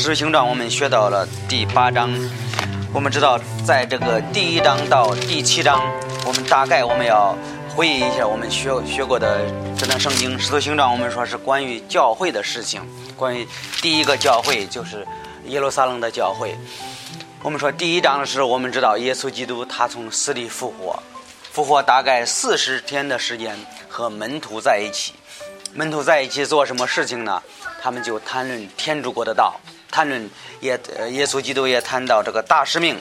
[0.00, 2.10] 使徒行传我们学到了第八章，
[2.90, 5.78] 我们知道在这个第一章到第七章，
[6.24, 7.36] 我们大概我们要
[7.76, 9.44] 回忆一下我们学学过的
[9.76, 10.38] 这段圣经。
[10.38, 12.80] 使徒行传我们说是关于教会的事情，
[13.14, 13.46] 关于
[13.82, 15.06] 第一个教会就是
[15.48, 16.56] 耶路撒冷的教会。
[17.42, 20.98] 我们说第一章的时候，我们知道耶稣基督他从死里复活，
[21.52, 23.54] 复活大概四十天的时间
[23.86, 25.12] 和门徒在一起，
[25.74, 27.42] 门徒在一起做什么事情呢？
[27.82, 30.30] 他们就谈论天主国的道，谈论
[30.60, 30.78] 也
[31.10, 32.98] 耶稣基督也谈到这个大使命，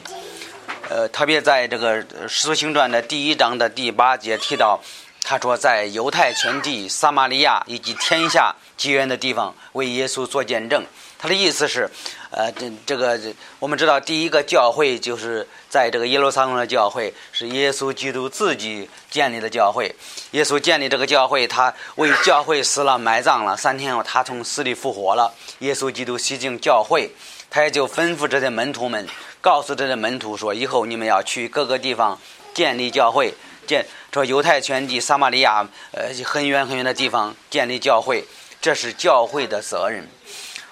[0.90, 4.80] 呃，特别在这个使徒行传的第一章的第八节提到，
[5.24, 10.84] 他说在犹太全地、撒玛利亚以及天下极远的地方为耶稣做见证。
[11.22, 11.90] 他的意思是，
[12.32, 13.20] 呃，这这个
[13.60, 19.94] 我们知道，第一个教会就是在这个耶路撒冷的教会，是耶稣基督自己建立的教会。
[20.32, 25.34] 耶稣建立这个教会，他为教会死了、埋葬了，三天后他从死里复活了。
[25.60, 27.12] 耶稣基督洗净教会，
[27.50, 29.06] 他也就吩咐这些门徒们，
[29.42, 32.18] 告诉这些门徒说：以后你们要去各个地方
[32.54, 33.34] 建立教会，
[33.68, 38.24] 建说犹太全地、撒玛利亚，呃，很远很远的地方建立教会，
[38.62, 40.08] 这是教会的责任。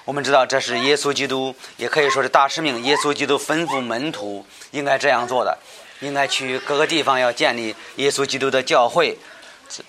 [0.08, 2.81] 我们知道这是耶稣基督，也可以说是大使命。
[2.81, 5.58] 耶稣基督吩咐门徒应该这样做的，
[6.00, 9.17] 应该去各个地方要建立耶稣基督的教会。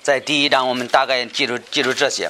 [0.02, 2.28] 在第一章，我们大概记住记住这些。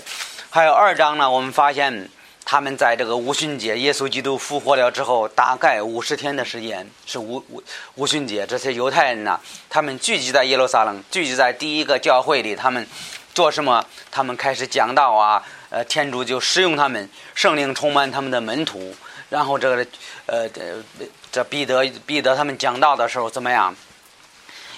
[0.50, 2.10] 还有二章呢，我们发现
[2.44, 7.62] 他们在这个五旬节，耶稣基督复活了之后，大概五十天的时间是五五
[7.94, 8.46] 五旬节。
[8.46, 12.86] 这些犹太人呢，他们聚集在耶路撒冷，聚集在第一个教会里，他们
[13.32, 13.82] 做什么？
[14.10, 15.42] 他们开始讲道啊。
[15.70, 18.94] 呃，天主就使用他们，圣灵充满他们的门徒，
[19.28, 19.86] 然后这个，
[20.24, 20.82] 呃，这
[21.30, 23.76] 这彼得彼得他们讲道的时候怎么样？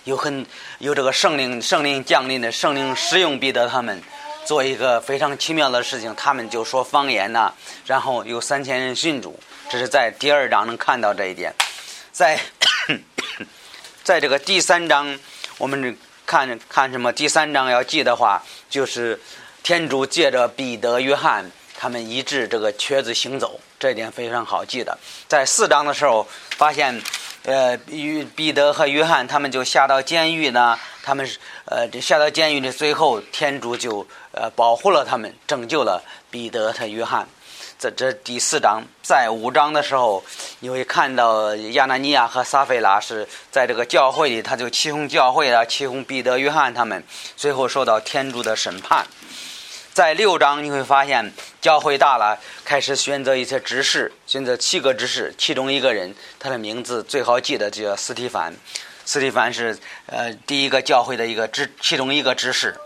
[0.02, 0.44] 有很
[0.78, 4.02] 有这个圣灵圣灵降临的圣灵使用彼得他们，
[4.44, 7.52] 做一个非常奇妙的事情，他们就说方言呐，
[7.86, 9.38] 然后有三千人信主，
[9.68, 11.54] 这是在第二章能看到这一点，
[12.10, 12.36] 在
[14.02, 15.16] 在这个第三章，
[15.58, 17.12] 我们看看什么？
[17.12, 19.20] 第三章要记的话，就是。
[19.62, 24.98] 天主借着彼得、约翰，他们医治这个瘸子行走，这点非常好记的。
[25.28, 26.26] 在四章的时候，
[26.56, 27.00] 发现，
[27.44, 37.28] 呃，与彼得和约翰他们就下到监狱呢，他们是呃下到监狱的最后，天主就呃保护了他们，拯救了彼得和约翰。
[37.78, 40.22] 这这第四章，在五章的时候，
[40.58, 47.02] 你会看到亚纳尼亚和撒菲拉是在这个教会里，他就起哄教会了，起哄彼得、约翰他们，
[47.36, 49.06] 最后受到天主的审判。
[49.92, 58.54] 在六章你会发现，教会大了，开始选择一些执事，选择七个执事，其中一个人，他的名字最好记得就叫斯蒂凡。
[59.04, 62.76] 斯蒂凡是呃第一个教会的一个执，其中一个执事。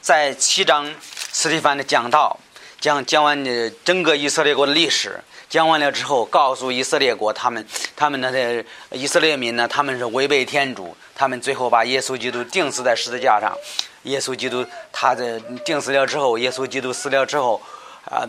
[0.00, 2.40] 在七章，斯蒂凡的讲道，
[2.80, 3.44] 讲讲完
[3.84, 7.64] 整个以色列国的历史，讲完了之后，告诉以色列国，他们
[7.94, 13.54] 他们那的以色列民呢，他们是违背天主，他们最后把耶稣基督钉死在十字架上。
[14.04, 17.60] 耶稣基督，他的钉死了之后，耶稣基督死了之后，
[18.04, 18.24] 啊，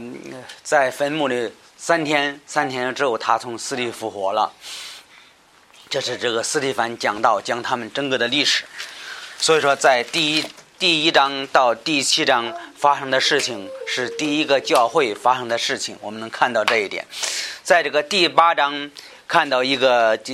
[0.64, 4.52] 在坟墓里三天，三天之后，他从死里复活了。
[5.90, 8.66] 这是这个斯蒂凡讲道，讲他们整个的历史。
[9.38, 10.46] 所以说，在第一
[10.80, 17.06] 第一章到第七章发生的事情，是第一个教会发生的事情，我们能看到这一点。
[17.64, 18.92] 在这个第八章。
[19.28, 20.34] 看到一个，就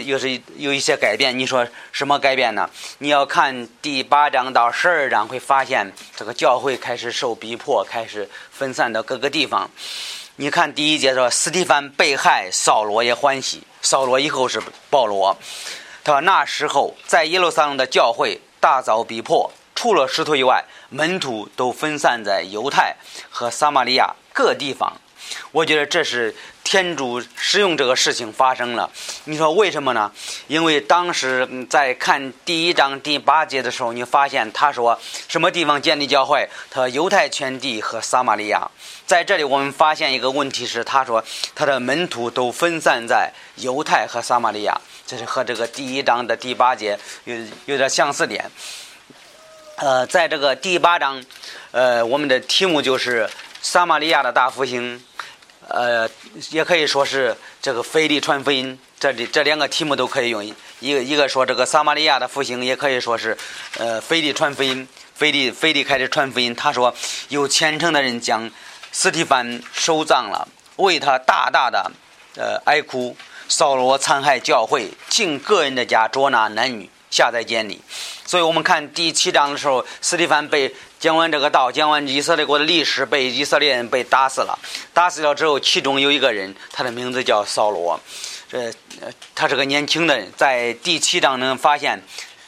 [0.00, 1.38] 又是有一些改变。
[1.38, 2.68] 你说什么改变呢？
[2.98, 9.70] 你要看第八章到十二章，会发现这个教会开始受逼迫，开始分散到各个地方。
[10.36, 13.62] 你看第一节说，斯蒂芬被害，扫罗也欢喜。
[13.82, 15.36] 扫罗以后是保罗。
[16.02, 22.96] 他说那时候在耶路撒冷的教会大遭逼迫，除了使徒以外，门徒都分散在犹太
[23.28, 24.98] 和撒玛利亚各地方。
[25.52, 26.34] 我觉得这是。
[26.64, 28.90] 天主使用这个事情发生了，
[29.24, 30.10] 你说为什么呢？
[30.46, 34.98] 因为当时在看第一章第八节的时候，你发现他说
[35.28, 36.48] 什么地方建立教会？
[36.70, 38.70] 他犹太全地和撒玛利亚。
[39.06, 41.22] 在这里，我们发现一个问题是，他说
[41.54, 47.36] 他的门徒都分散在犹太和撒玛利亚，这是和这个第一章的第八节有
[47.66, 48.50] 有点相似点。
[49.76, 51.22] 呃，在这个第八章，
[51.72, 53.28] 呃，我们的题目就是
[53.60, 55.04] 撒玛利亚的大复兴。
[55.72, 56.08] 呃，
[56.50, 60.44] 也可以说是这个腓力传福音，这里这两个题目都可以用。
[60.80, 63.36] 一个一个说这个撒玛利亚的复兴，也可以说是
[63.78, 66.54] 呃腓力传福音，腓力腓力开始传福音。
[66.54, 66.94] 他说
[67.28, 68.50] 有虔诚的人将
[68.92, 70.46] 斯蒂凡收葬了，
[70.76, 71.90] 为他大大的
[72.36, 73.16] 呃哀哭。
[73.48, 77.78] 扫罗残害教会，进个人的家捉拿男女，下在监里。
[78.24, 84.56] 所以我们看第七章的时候，斯蒂凡被讲完这个道，讲完以色列国的历史，被以色列人被打死了。
[84.94, 87.98] 打死了之后，其中有一个人，他的名字叫扫罗。
[88.48, 88.72] 这
[89.34, 92.00] 他是个年轻的人，在第七章能发现，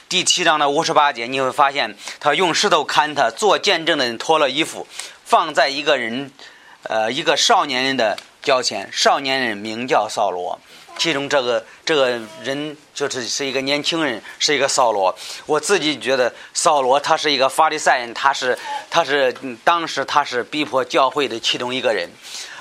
[0.08, 4.86] 第七章的五十八节你会发现，他用石头砍他，做见证的人脱了衣服，
[5.24, 6.30] 放在一个人，
[6.84, 8.88] 呃，一个少年人的脚前。
[8.92, 10.60] 少年人名叫扫罗。
[10.96, 15.14] 其中这个这个人就是是一个年轻人，是一个扫罗。
[15.44, 18.56] 我自己觉得扫罗他是一个法利赛人，他是
[18.88, 22.08] 他是当时他是逼迫教会的其中一个人，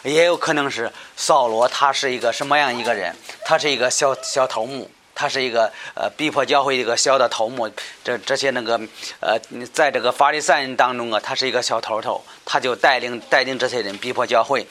[0.03, 3.15] 也有可能是扫罗他是一个什么样一个人？
[3.45, 7.69] 他是一个小小头目，他是一个呃逼迫教会一个小的头目。
[8.03, 8.79] 这这些那个
[9.21, 9.39] 呃，
[9.71, 14.67] 在这个法利赛人当中啊，他是一个小头头，他就带领带领这些人逼迫教会。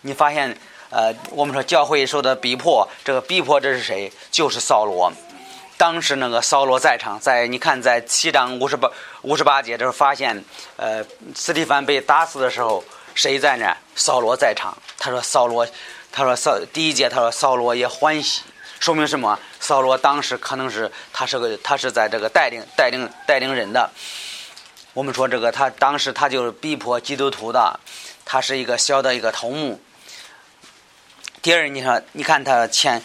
[0.00, 0.58] 你发现？
[0.92, 4.12] 呃，我们说教会受的逼迫，这个逼迫这是谁？
[4.30, 5.10] 就是扫罗。
[5.78, 8.90] 当时那个扫罗在场，在你看，在七章五十八
[9.22, 10.44] 五十八节这儿发现，
[10.76, 11.02] 呃，
[11.34, 12.84] 斯蒂凡被打死的时候，
[13.14, 13.74] 谁在那？
[13.96, 14.76] 扫罗在场。
[14.98, 15.66] 他说扫罗，
[16.12, 18.42] 他说扫第一节他说扫罗也欢喜，
[18.78, 19.38] 说明什么？
[19.60, 23.90] 扫罗当时可能是他是个他是在这个带领带领带领人的。
[24.92, 27.80] 我们说这个他当时他就是逼迫基督徒的，
[28.26, 29.80] 他是一个小的一个头目。
[31.42, 33.02] 第二，你看，你看他虔，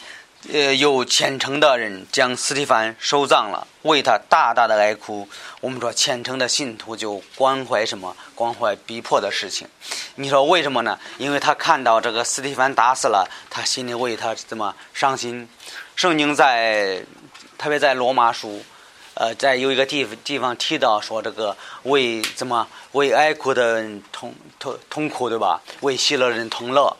[0.54, 5.28] 呃，有虔诚的人将斯蒂凡收葬了，为他大大的哀哭。
[5.60, 8.16] 我们说虔诚的信徒就关怀什么？
[8.36, 9.68] 关怀逼迫的事情。
[10.14, 11.00] 你说为什么呢？
[11.18, 15.50] 因为他看到这个斯蒂凡打死了，他心里为他怎么伤心？
[15.96, 17.02] 圣经在，
[17.58, 18.64] 特别在罗马书，
[19.16, 25.60] 呃，在有一个地地方提到说这个为怎么为哀哭的人痛痛痛苦对吧？
[25.80, 26.96] 为喜乐人同乐。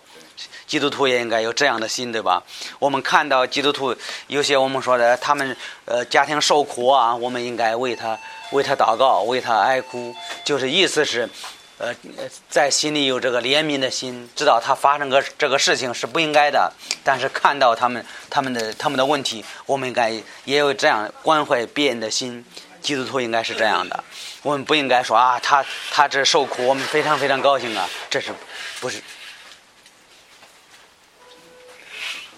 [0.68, 2.44] 基督徒也应该有这样的心，对吧？
[2.78, 3.96] 我们看到基督徒
[4.28, 5.56] 有些我们说的，他们
[5.86, 8.20] 呃家庭受苦啊，我们应该为他
[8.52, 11.28] 为他祷告，为他哀哭，就是意思是，
[11.78, 11.96] 呃，
[12.50, 16.72] 在心里有这个怜悯的心，知道他发生个这个事情是不应该的，
[17.04, 20.12] 但是看到他们他们的他们的问题，我们应该
[20.44, 22.46] 也有这样关怀别人的心。
[22.80, 24.02] 基督徒应该是这样的，
[24.44, 28.32] 我们不应该说啊，他他这受苦，我们非常非常高兴啊，这是
[28.80, 29.02] 不是？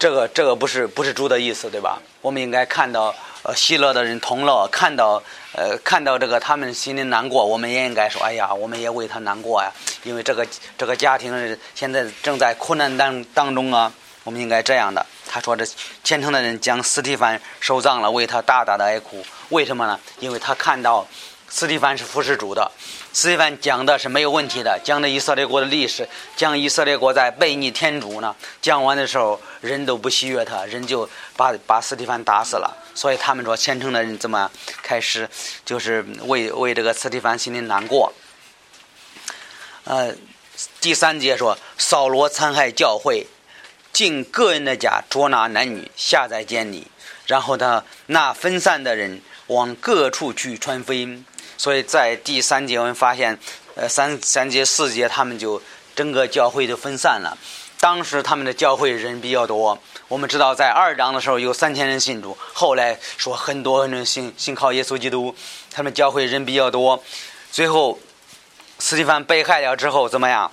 [0.00, 2.00] 这个这个不是不是猪的意思，对吧？
[2.22, 9.70] 我们应该看到呃喜乐的人同乐，看到呃看到这个他们心里难过，我们也应该说，哎呀，我们也为他难过呀，
[10.02, 10.46] 因为这个
[10.78, 13.92] 这个家庭现在正在苦难当当中啊，
[14.24, 15.04] 我们应该这样的。
[15.28, 15.66] 他说这
[16.02, 20.00] 虔诚的人将斯蒂凡收葬了，为他大大的哀哭，为什么呢？
[20.18, 21.06] 因为他看到
[21.50, 22.70] 斯蒂凡是服侍主的。
[23.12, 28.34] 斯蒂凡讲的是没有问题的，讲的以色列国的历史，讲以色列国在背逆天主呢。
[28.62, 32.74] 讲完的时候，人都不喜悦他，人就把把斯蒂凡打死了。
[32.94, 34.48] 所以他们说虔诚的人怎么
[34.80, 35.28] 开始
[35.64, 38.12] 就是为为这个斯蒂凡心里难过。
[39.84, 40.14] 呃，
[40.80, 43.26] 第三节说扫罗残害教会，
[43.92, 46.86] 进个人的家捉拿男女，下在监里，
[47.26, 51.24] 然后他那分散的人往各处去传福音。
[51.60, 53.38] 所以在第三节，我们发现，
[53.74, 55.60] 呃，三三节四节，他们就
[55.94, 57.36] 整个教会就分散了。
[57.78, 59.78] 当时他们的教会人比较多，
[60.08, 65.36] 我们知道在二章的时候有三千人信主，后来说很多人信信靠耶稣基督，
[65.70, 67.04] 他们教会人比较多。
[67.52, 67.98] 最后，
[68.78, 70.50] 斯蒂凡被害了之后怎么样？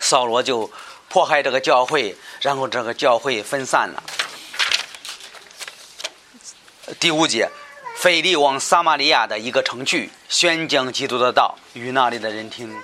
[0.00, 0.68] 扫罗就
[1.08, 4.02] 迫害这个教会，然后这个教会分散了。
[6.98, 7.48] 第五节。
[8.00, 12.74] 腓力往撒玛利亚的一个城去，宣讲基督的道与那里的人听。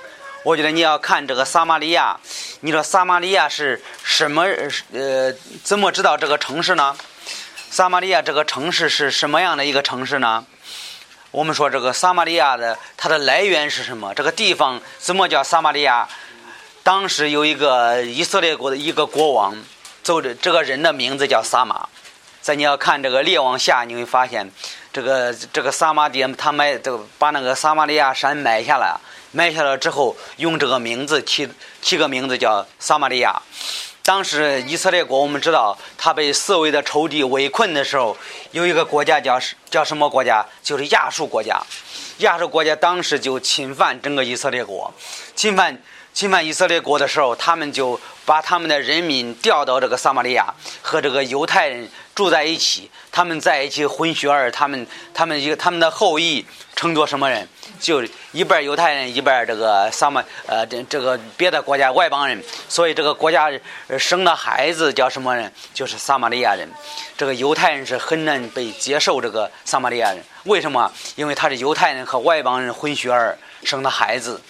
[0.42, 2.20] 我觉得你要看这个撒玛利亚，
[2.61, 4.44] 你说撒玛利亚是什么？
[4.92, 5.32] 呃，
[5.64, 6.94] 怎么知道这个城市呢？
[7.70, 10.44] 撒玛利亚这个城市是什么样的一个城市呢？
[11.30, 14.12] 我们说这个撒玛利亚的它的来源是什么？
[14.14, 16.06] 这个地方怎么叫撒玛利亚？
[16.82, 19.56] 当时有一个以色列国的一个国王，
[20.02, 21.88] 走着这个人的名字叫撒玛。
[22.46, 24.48] 在你要看这个列王下，你会发现。
[24.92, 28.96] 这个这个撒玛地，他买这个把那个撒玛利亚山买下来，
[29.32, 31.48] 买下来之后用这个名字起
[31.82, 33.42] 起个名字叫撒玛利亚。
[34.04, 38.16] 当时以色列国我们知道，他被四维的仇敌围困的时候，
[38.52, 40.46] 有一个国家叫叫什么国家？
[40.62, 41.60] 就是亚述国家。
[42.18, 44.94] 亚述国家当时就侵犯整个以色列国，
[45.34, 45.82] 侵犯
[46.14, 52.90] 侵犯以色列国的时候，他们就把他们的人民调到这个撒玛利亚，和这个犹太人住在一起。
[53.12, 56.44] 他们在一起混血儿，他们他们一个他们的后裔
[56.75, 57.49] 称作什么人？
[57.78, 62.42] 就一半犹太人，一半这个撒玛呃这这个别的国家外邦人。
[62.68, 63.50] 所以这个国家
[63.99, 65.50] 生的孩子叫什么人？
[65.73, 66.68] 就是撒玛利亚人。
[67.16, 70.23] 这个犹太人是很难被接受这个撒玛利亚人。
[70.44, 70.92] 为什么？
[71.14, 74.40] 因为他是犹太人和外邦人混血儿生的孩子。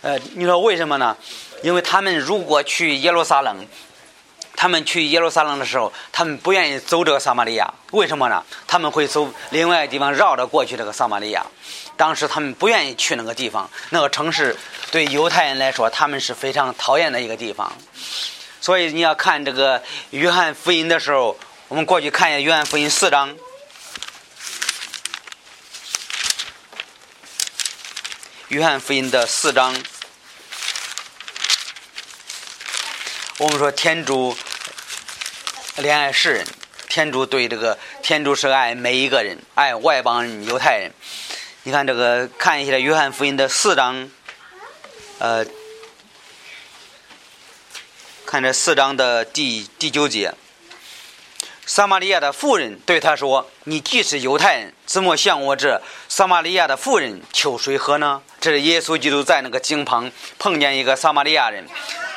[0.00, 1.16] 呃，你说为什么呢？
[1.62, 3.54] 因为他们如果去耶路撒冷，
[4.56, 8.44] 他们去耶路撒冷的时候，他们不愿意走这个撒玛利亚，为什么呢？
[8.66, 11.46] 他们会走另外地方绕着过去这个撒玛利亚。
[11.96, 14.56] 当时他们不愿意去那个地方，那个城市
[14.90, 17.72] 对犹太人来说，他们是非常讨厌的一个地方。
[18.60, 21.38] 所以你要看这个约翰福音的时候，
[21.68, 23.36] 我们过去看一下约翰福音四章。
[28.48, 29.72] 约翰福音的四章，
[33.40, 34.36] 我们说天主
[35.78, 36.46] 怜爱世人，
[36.90, 40.92] 天主对这个天主是爱每一个人，爱外邦人、犹太人。
[41.62, 44.10] 你看这个，看一下约翰福音的四章，
[45.20, 45.46] 呃，
[48.26, 50.34] 看这四章的第第九节。
[51.64, 55.80] 撒玛利亚的妇人对他说：“你既是犹太人，怎么向我这
[56.10, 61.66] 撒玛利亚的妇人求水喝呢？”这是耶稣基督在那个井旁碰见一个撒玛利亚人，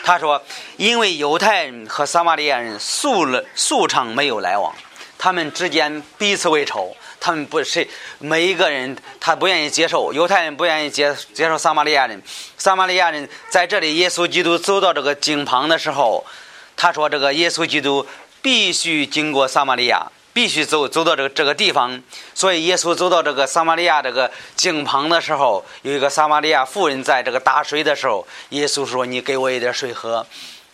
[0.04, 0.40] 他说
[0.78, 4.76] ：“因为犹太人和撒玛利亚人素了素常没有来往，
[5.18, 7.88] 他们之间彼此为仇，他们不是
[8.20, 12.22] 每一个人他不愿意接受犹太人不愿意接接受撒玛利亚人，
[12.58, 16.26] 撒玛利亚人在这里耶稣基督走到这个井旁的时候，
[16.76, 18.06] 他说这个耶稣基督。”
[18.44, 22.02] 必须经过撒玛利亚，必须走走到这个这个地方。
[22.34, 30.26] 所以耶稣走到这个撒玛利亚这个井旁的时候，有一个撒玛利亚妇人在这个打水的时候，耶稣说：“你给我一点水喝。”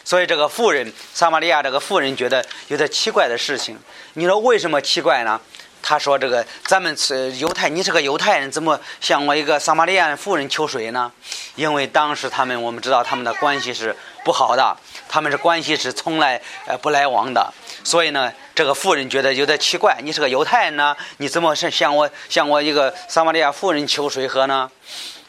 [0.04, 3.78] 所以这个妇人，撒玛利亚这个妇人觉得有点奇怪的事情。
[4.14, 5.40] 你说为什么奇怪呢？
[5.82, 11.12] 他说：“这个咱们是犹太，你是个犹太人，怎么向我一个撒玛利亚妇人求水呢？
[11.56, 14.76] 因为当时他们我们知道他们的关系是不好的。”
[15.10, 17.52] 他们是关系是从来呃不来往的，
[17.84, 19.98] 所以呢，这个妇人觉得有点奇怪。
[20.04, 24.70] 你是个犹太人呢，你怎么是向我向我一个撒玛利亚妇人求水喝呢？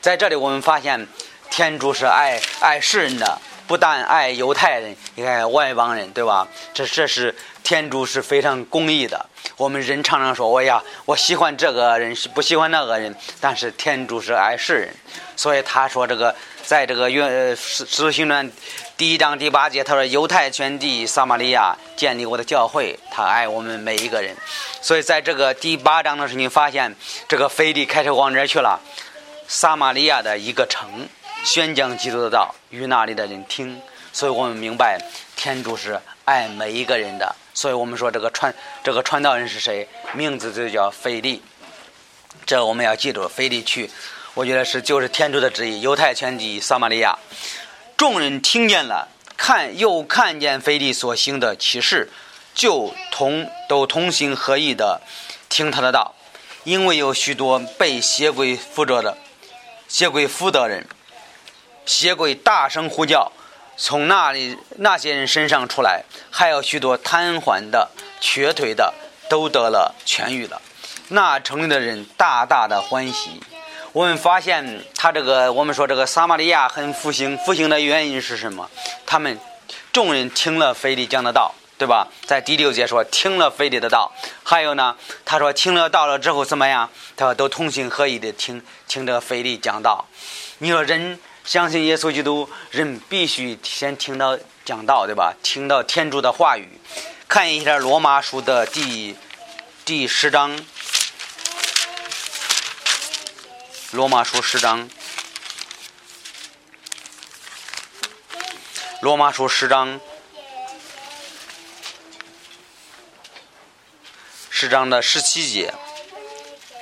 [0.02, 1.08] 在这里我们发现，
[1.50, 6.46] 天主是爱爱世人的，不但爱犹太人，也爱外邦人，对吧？
[6.75, 9.25] 这这是天主是非常公义的。
[9.56, 14.94] 我们人常常说，哎呀，我喜欢这个人，不喜欢那个人，但是天主是爱世人，
[15.34, 16.37] 所以他说这个。
[16.70, 17.24] 在这个约
[17.56, 18.48] 《使使徒行传》
[18.96, 24.36] 第一章第八节，他说：“犹太全地撒玛利亚建立我的教会，他爱我们每一个人。”
[24.80, 26.94] 所以在这个第八章的时候，你发现
[27.26, 28.80] 这个腓力开车往哪去了？
[29.48, 31.08] 撒玛利亚的一个城，
[31.42, 33.82] 宣讲基督的道，与那里的人听。
[34.12, 34.96] 所以我们明白，
[35.34, 37.34] 天主是爱每一个人的。
[37.52, 39.88] 所以我们说这个传这个传道人是谁？
[40.12, 41.42] 名字就叫腓力。
[42.46, 43.90] 这我们要记住，腓力去。
[44.34, 47.18] 我觉得是就是天主的旨意，犹太全地撒玛利亚，
[47.96, 52.08] 众人听见了，看又看见腓力所行的启示，
[52.54, 55.00] 就同都同心合意的
[55.49, 56.14] 听他的道，
[56.62, 59.18] 因为有许多被邪鬼附着的
[59.88, 60.87] 邪鬼附的人，
[61.84, 63.32] 邪鬼大声呼叫，
[63.76, 68.94] 从那里那些人身上出来，还有许多瘫痪的、瘸腿的
[69.28, 70.62] 都得了痊愈了，
[71.08, 73.42] 那城里的人大大的欢喜。
[73.92, 78.70] 我们发现，他这个我们说这个撒玛利亚很复兴，复兴的原因是什么？
[79.04, 79.37] 他们
[79.92, 82.06] 众人听了腓力讲的道，对吧？
[82.25, 84.12] 在第六节说听了腓力的道，
[84.44, 86.88] 还有呢，他说听了道了之后怎么样？
[87.16, 90.06] 他说都同心合意的听听这个腓力讲道。
[90.59, 95.35] 你说人相信耶稣基督，人必须先听到讲道，对吧？
[95.42, 96.78] 听到天主的话语。
[97.26, 99.16] 看一下罗马书的第
[99.85, 100.56] 第十章。
[103.92, 104.88] 罗马书十章，
[109.00, 110.00] 罗马书十章，
[114.49, 115.75] 十章的十七节，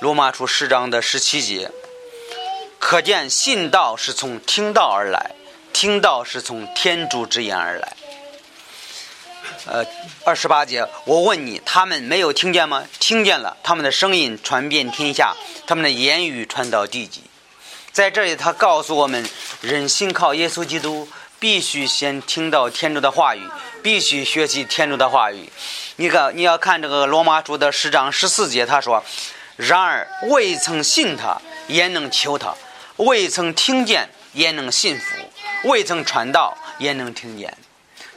[0.01, 1.71] 罗马书十章的十七节，
[2.79, 5.35] 可见信道是从听道而来，
[5.73, 7.97] 听道是从天主之言而来。
[9.67, 9.85] 呃，
[10.25, 12.85] 二十八节，我问你，他们没有听见吗？
[12.99, 15.35] 听见了，他们的声音传遍天下，
[15.67, 17.23] 他们的言语传到地极。
[17.93, 19.29] 在这里，他告诉我们，
[19.61, 21.09] 人信靠耶稣基督，
[21.41, 23.43] 必须先听到天主的话语，
[23.83, 25.51] 必须学习天主的话语。
[25.97, 29.03] 你看，你要看这个罗马书的十章十四节，他说
[29.57, 32.57] ：“然而未曾信他，也能求他；
[32.97, 35.17] 未曾听见，也能信服。
[35.65, 37.53] 未曾传道也能听见。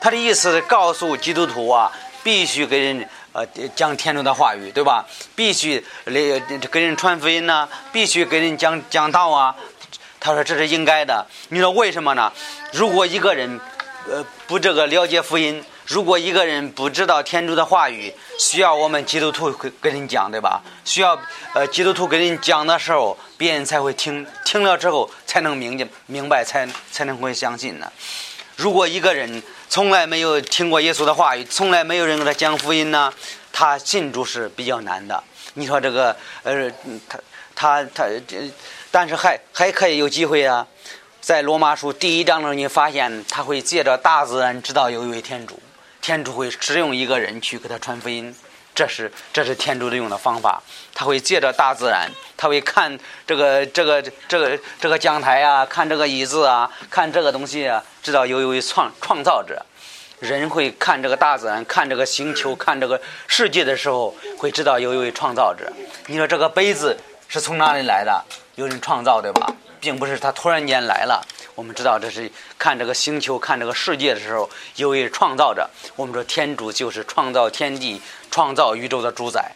[0.02, 1.92] 他的意思是告诉基督徒啊，
[2.24, 5.06] 必须给人呃讲天主的话语，对吧？
[5.36, 6.40] 必须给
[6.72, 9.56] 给人传福音呐，必须给人讲讲道啊。
[10.20, 11.26] 他说这是应该的。
[11.50, 12.34] 你说为什么呢？
[12.74, 13.60] 如果一个人
[14.10, 20.64] 呃不这个了解福音，如果一个人不知道天主的话语，需要我们基督徒给跟人讲，对吧？
[20.84, 21.16] 需要
[21.54, 27.92] 呃基督徒跟人讲的时候，别人才会听，听了之后才能明明白，才才能会相信呢。
[28.62, 33.12] 如果一个人从来没有听过耶稣的话语，从来没有人给他讲福音呢，
[33.52, 35.24] 他信主是比较难的。
[35.56, 36.70] 你说这个，呃，
[37.10, 37.20] 他
[37.56, 38.48] 他他这，
[38.92, 40.68] 但是还还可以有机会啊。
[41.20, 45.60] 在罗马书第一章中，你发现他会借着大自然知道有一位天主，
[46.00, 48.36] 天主会使用一个人去给他传福音。
[48.82, 50.60] 这是这是天主的用的方法，
[50.92, 52.98] 他会借着大自然，他会看
[53.28, 59.64] 这个这个这个这个讲台啊，看这个椅子啊，看这个东西啊，知道有一位创创造者。
[60.20, 65.72] 人会看这个大自然，看这个星球，看这个世界的时候，会知道有一位创造者。
[66.08, 66.98] 你说这个杯子
[67.28, 68.26] 是从哪里来的？
[68.56, 69.54] 有人创造，对吧？
[69.80, 71.24] 并不是他突然间来了。
[71.56, 75.70] 我们知道这是看这个星球、看这个世界的时候，有一位创造者。
[75.96, 78.02] 我们说天主就是创造天地。
[78.32, 79.52] 创造宇宙的主宰，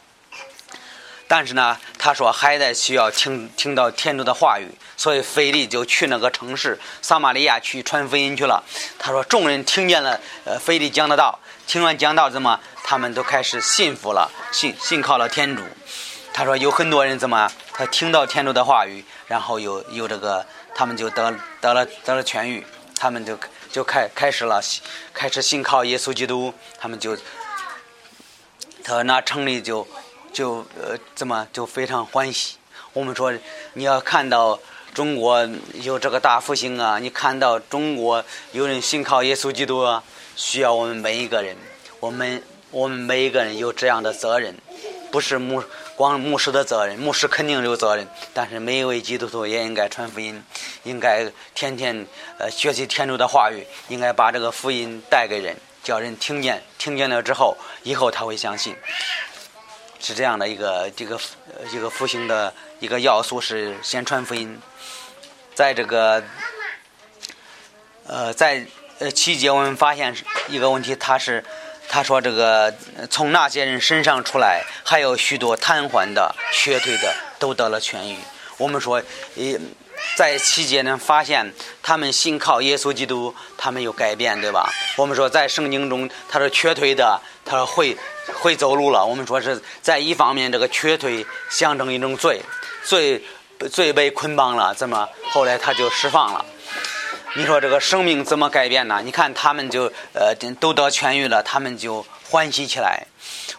[1.30, 8.62] 但是呢，他说还得需要听听到天主的话语，所以腓力就去那个城市撒玛利亚去传福音去了。
[9.00, 15.64] 他说众人听见了，呃，腓力讲的道，听完讲道怎么，他们都开始信服了，信信靠了天主。
[16.34, 22.64] 他说有很多人怎么，他听到天主的话语，然后有有这个，他们就得得了得了痊愈，
[23.00, 23.36] 他们就
[23.72, 24.62] 就开开始了，
[25.14, 27.18] 开始信靠耶稣基督，他们就。
[28.88, 29.88] 他那城里就，
[30.32, 32.58] 就呃怎么就非常欢喜。
[32.94, 33.34] 我们说
[33.74, 34.60] 你要看到
[34.94, 35.44] 中国
[35.82, 40.04] 有这个大复兴啊，你看到中国有人信靠耶稣基督啊，
[40.36, 41.58] 需要我们每一个人，
[42.00, 44.56] 我们我们每一个人有这样的责任，
[45.12, 45.64] 不是牧
[45.96, 50.44] 光牧师的责任，牧师肯定有责任，但是每一位基督徒也应该传福音，
[50.84, 52.06] 应该天天
[52.38, 55.56] 呃学习天主的话语，应该把这个福音带给人。
[55.84, 58.76] 叫人听见，听见了之后，以后他会相信，
[60.00, 61.20] 是这样的一个这个
[61.72, 64.60] 一个复兴的一个要素是先传福音，
[65.54, 66.24] 在这个
[68.08, 68.66] 呃在
[68.98, 70.16] 呃期间我们发现
[70.48, 71.46] 一个问题，他是
[71.88, 72.74] 他说这个
[73.10, 78.18] 从那些人身上出来，还有许多瘫痪的、瘸腿的都得了痊愈。
[78.58, 79.02] 我们说，
[79.36, 79.60] 呃。
[80.18, 84.70] 在期间呢，发现他们信靠耶稣基督，他们有改变，对吧？
[84.98, 87.98] 我们说在圣经中，他说瘸腿的，他说会
[88.34, 89.04] 会走路了。
[89.04, 92.42] 我们说是在一方面，这个瘸腿象征一种罪，
[92.84, 93.24] 罪
[93.72, 96.46] 罪被捆绑了，怎么后来他就释放了？
[97.38, 99.02] 你说这个生命怎么改变呢？
[99.04, 103.08] 你看他们就呃都得痊愈了，他们就欢喜起来。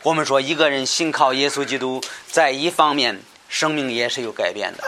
[0.02, 4.84] 我们说一个人信靠耶稣基督，在一方面生命也是有改变的。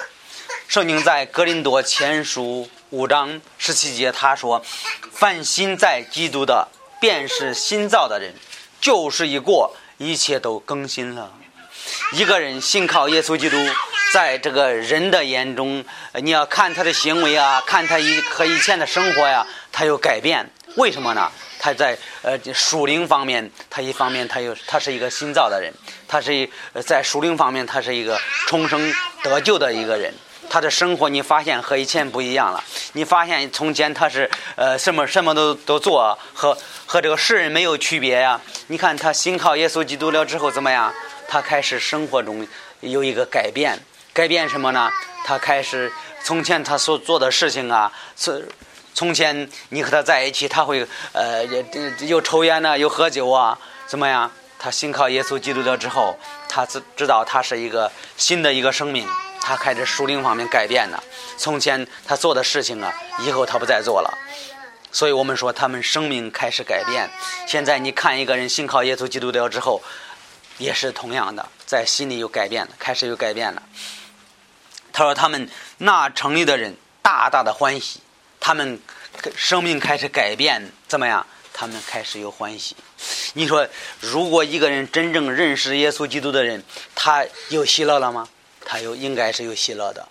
[0.69, 4.65] 圣经在格林多前书五章十七节，他说
[5.13, 8.35] ：“凡心在基督的，便是新造的人，
[8.81, 11.35] 旧事已过，一切都更新了。”
[12.13, 13.57] 一个人信靠耶稣基督，
[14.13, 15.85] 在这个人的眼中，
[16.23, 20.49] 你要看他的行为啊，看他以和以前的生活呀，他有改变。
[20.77, 21.31] 为什么呢？
[21.61, 25.73] 他在呃属灵方面，他一方面他有他是一个新造的人，
[26.07, 26.49] 他是一
[26.87, 30.15] 在属灵方面他是一个重生得救的一个人。
[30.51, 32.65] 他的生活，你发现和以前不一样了。
[32.93, 38.41] 你发现从前他是呃什么什么都都做，和和这个世人没有区别呀。
[38.69, 40.95] 你看他信靠耶稣基督了之后怎么样？
[41.29, 42.47] 他开始生活中
[42.81, 43.79] 有一个改变，
[44.13, 44.91] 改变什么呢？
[45.25, 45.93] 他开始
[46.25, 48.43] 从前他所做的事情啊，从
[48.95, 51.45] 从前你和他在一起，他会呃
[52.01, 54.33] 又抽烟呢，又喝酒啊，怎么样？
[54.59, 59.07] 他信靠耶稣基督了之后，他知知道他是一个新的一个生命。
[59.41, 61.03] 他开始属灵方面改变了，
[61.39, 64.19] 从前他做的事情啊，以后他不再做了。
[64.91, 67.09] 所以我们说他们生命开始改变。
[67.47, 69.81] 现在你看一个人信靠耶稣基督了之后，
[70.59, 73.63] 也是同样的，在心里有改变了，开始有改变了。
[74.93, 78.01] 他说他们那城里的人大大的欢喜，
[78.39, 78.81] 他们
[79.35, 81.27] 生命开始改变，怎么样？
[81.53, 82.77] 他们开始有欢喜。
[83.35, 83.67] 你说，
[84.01, 86.63] 如果一个人真正认识耶稣基督的人，
[86.95, 88.29] 他有喜乐了吗？
[88.65, 90.09] 他有应该是有喜乐的。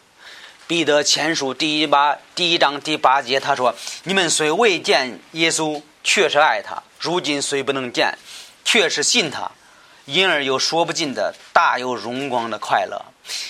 [0.67, 8.17] 彼得前书第一八第一章第八节，他说：“你们虽未见耶稣，确实爱他；如今虽不能见，
[8.65, 9.49] 确实信他，
[10.07, 12.99] 因而有说不尽的大有荣光的快乐。”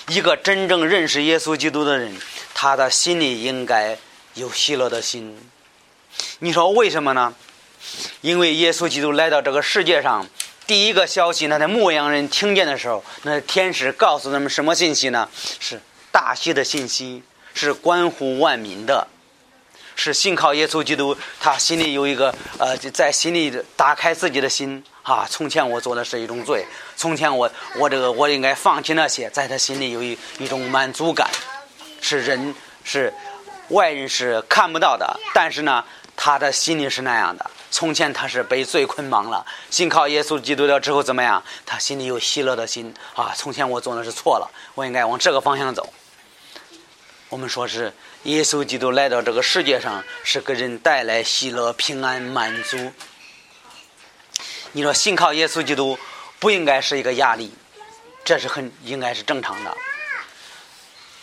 [0.09, 2.17] 一个真正认识耶稣基督的人，
[2.53, 3.97] 他的心里应该
[4.33, 5.37] 有喜乐的心，
[6.39, 7.33] 你说为什么呢？
[8.21, 10.27] 因为耶稣基督来到这个世界上，
[10.65, 15.29] 第一个消息，那在牧羊人听见的时候，那天使告诉他们什么信息呢？
[15.59, 15.79] 是
[16.11, 17.21] 大喜的信息，
[17.53, 19.07] 是关乎万民的，
[19.97, 25.27] 是信靠耶稣基督，他心里有一个呃，在心里打开自己的心啊。
[25.27, 26.63] 从前我做的是一种罪，
[26.95, 31.27] 从前我我这个我应该放弃那些，在他心里有一一种满足感，
[31.99, 33.11] 是人是
[33.69, 35.83] 外人是看不到的，但是呢，
[36.15, 37.49] 他的心里是那样的。
[37.71, 41.43] 从前他是被罪捆绑了，信靠耶稣基督了之后怎么样？
[41.65, 43.33] 他心里有喜乐的心啊！
[43.35, 45.91] 从前我做的是错了，我应该往这个方向走。
[47.29, 47.91] 我们说是
[48.27, 52.91] 耶稣基督来到这个世界上，是给人带来喜乐、平安、满足。
[54.73, 55.97] 你说信靠耶稣基督
[56.37, 57.53] 不应该是一个压力，
[58.25, 59.77] 这是很应该是正常的。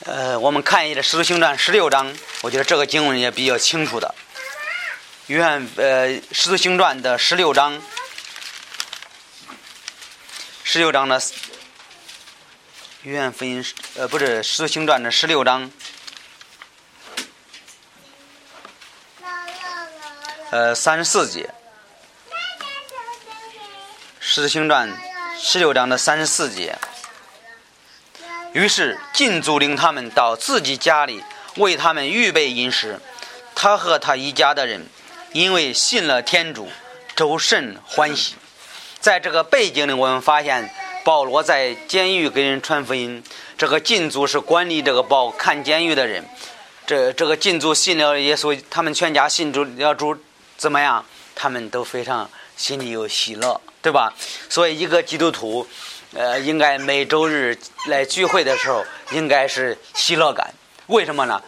[0.06, 4.14] 呃，我们看一下《使徒行传》十六章，我觉得这个经文也比较清楚的。
[5.26, 7.82] 愿呃，《使徒行传》的十六章，
[10.62, 11.20] 十六章的
[13.02, 13.62] 约翰福音
[13.96, 15.70] 呃，不是《使徒行传》的十六章，
[20.54, 21.42] 呃，三十四节，
[24.20, 24.88] 《狮子行传》
[25.36, 26.78] 十六章的三十四节。
[28.52, 31.24] 于是禁足领他们到自己家里，
[31.56, 33.00] 为他们预备饮食。
[33.56, 34.86] 他和他一家的人。
[35.32, 36.68] 因为信了天主，
[37.16, 38.36] 周甚欢喜。
[39.00, 43.24] 在这个背景里，我们发现保罗在监狱给人传福音。
[43.58, 46.24] 这个禁足是管理这个保看监狱的人。
[46.86, 50.16] 这这个禁足信了耶稣，他们全家信主了主，
[50.56, 51.04] 怎么样？
[51.34, 54.14] 他们都非常心里有喜乐，对吧？
[54.48, 55.66] 所以一个基督徒，
[56.14, 60.54] 呃，应该每周日来聚会的时候，应该是喜乐感。
[60.86, 61.42] 为什么呢？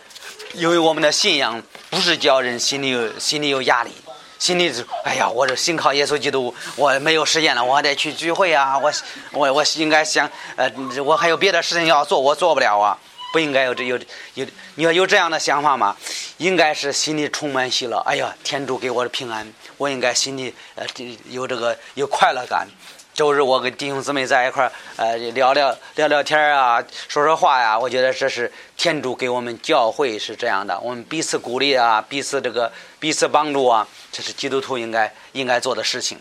[0.55, 3.93] 因为我们的信仰不是叫人心里有心里有压力，
[4.39, 8.93] 心里是哎呀，我这信靠耶稣基督，我没有时间了，我还得去聚会啊，我
[9.33, 10.71] 我我应该想，呃，
[11.05, 12.99] 我还有别的事情要做，我做不了啊，
[13.37, 13.99] 不应该有这有
[14.33, 14.47] 有，
[14.77, 15.95] 你要有这样的想法吗？
[16.39, 19.47] 应该是心里充满喜乐，哎呀，天主给我的平安，
[19.77, 20.87] 我应该心里呃
[21.29, 22.67] 有这个有快乐感。
[23.13, 27.79] 周日我跟弟兄姊妹在一块儿，呃，聊聊聊聊天啊，说说话呀。
[27.79, 36.19] 我觉得这是天主给我们教会是这样的，我们彼此鼓励啊，彼此这个彼此帮助啊，这是基督徒应该应该做的事情。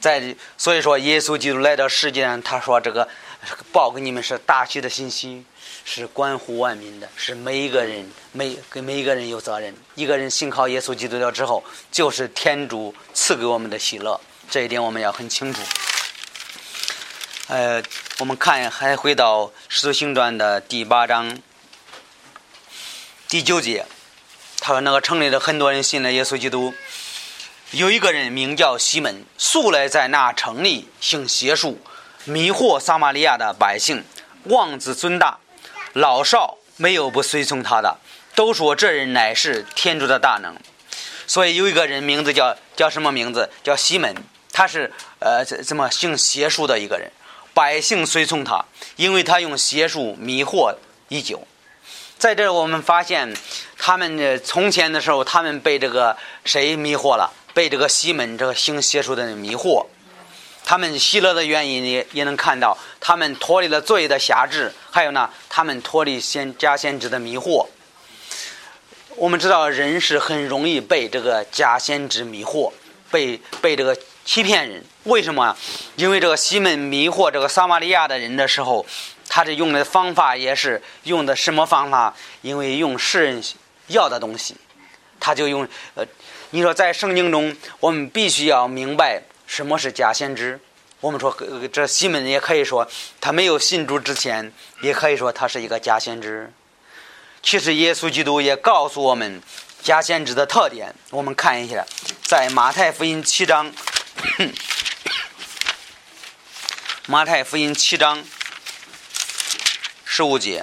[0.00, 3.06] 在所以说，耶稣基督来到世界上，他说这个
[3.70, 5.44] 报给你们是大喜的信息，
[5.90, 9.74] 是关乎万民的，是每一个人每给每一个人有责任。
[9.94, 14.20] 一个人信靠耶稣基督了之后，就是天主赐给我们的喜乐，
[14.50, 15.62] 这一点我们要很清楚。
[17.46, 17.82] 呃，
[18.18, 21.38] 我们看，还回到《使徒行传》的第八章
[23.26, 23.86] 第九节，
[24.60, 26.74] 他说：“那个城里的很多人信了耶稣基督，
[27.70, 31.80] 有一个人名叫西门，素来在那城里行邪术，
[32.24, 34.04] 迷惑撒玛利亚的百姓，
[34.44, 35.38] 妄自尊大，
[35.98, 37.96] 老少没有不随从他的，
[38.36, 40.56] 都说这人乃是天主的大能。
[41.26, 43.50] 所以有一个人名字叫叫什么名字？
[43.64, 44.14] 叫西门，
[44.52, 47.10] 他是呃怎怎么行邪术的一个人。”
[47.52, 50.76] 百姓随从他，因为他用邪术迷惑
[51.08, 51.42] 已久。
[52.16, 53.36] 在这，我们发现，
[53.76, 57.32] 他们从前的时候，他们被这个谁迷惑了？
[57.52, 59.86] 被这个西门这个行邪术的人迷惑。
[60.68, 67.66] 他们喜乐的原因也也能看到，他们脱离了罪的辖制，还有呢，他们脱离先假先知的迷惑。
[69.16, 72.70] 我们知道，人是很容易被这个假先知迷惑，
[73.10, 73.96] 被被这个。
[74.26, 75.56] 欺骗人，为什么？
[75.96, 78.84] 因为这个西门迷惑这个撒玛利亚的人的时候，
[79.26, 82.14] 他这用的方法也是用的什么方法？
[82.42, 83.42] 因为用世人
[83.86, 84.54] 要的东西，
[85.18, 86.04] 他就用呃，
[86.50, 90.60] 你说在圣经中，我们必须要明白什么是假先知。
[91.00, 91.36] 我们说
[91.72, 92.88] 这西门也可以说
[93.20, 96.52] 他没有信主之前，也可以说他是一个假先知。
[97.42, 99.42] 其实耶稣基督也告诉我们
[99.82, 100.94] 假先知的特点。
[101.10, 101.84] 我们看一下，
[102.22, 103.72] 在马太福音七章。
[107.06, 108.22] 马太福音七章
[110.04, 110.62] 十五节，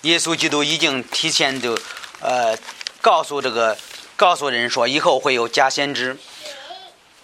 [0.00, 1.78] 耶稣基督已经提前就
[2.18, 2.58] 呃
[3.00, 3.78] 告诉这个
[4.22, 6.16] 告诉人说，以后会有假先知。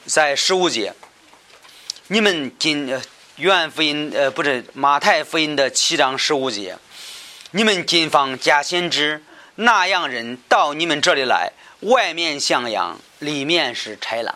[0.04, 0.92] 在十五节，
[2.08, 3.00] 你们今
[3.36, 6.76] 约翰福音呃不是马太福音的七章十五节，
[7.52, 9.22] 你们谨防假先知
[9.54, 11.52] 那样人到你们这里来。
[11.82, 14.34] 外面像羊，里面是豺狼。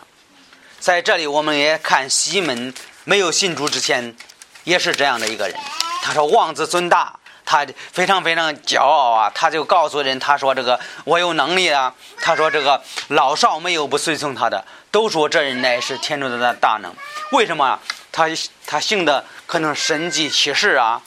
[0.79, 2.73] 在这里，我们也看西门
[3.03, 4.15] 没有信主之前，
[4.63, 5.57] 也是这样的一个人。
[6.01, 16.93] 他说：“妄自尊大，他非常非常骄傲啊，他就告诉人，他说这个我有能力啊，他说这个老少没有不随从他的，都说这人乃是天主的大能。
[17.31, 17.79] 为什么？
[18.11, 18.27] 他
[18.67, 21.01] 他行的可能神迹奇事啊，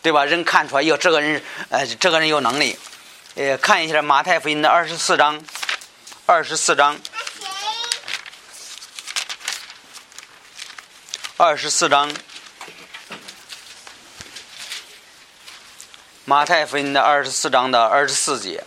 [0.00, 0.24] 对吧？
[0.24, 2.78] 人看出来，哟，这个人呃，这个人有能力。
[3.34, 5.40] 呃，看一下马太福音的二十四章，
[6.26, 6.98] 二十四章，
[11.36, 12.10] 二十四章。
[16.28, 18.62] 马太福音的二十四章的二十四节，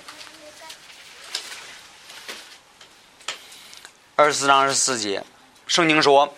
[4.15, 5.23] 二十四章二十四节，
[5.67, 6.33] 圣经说：“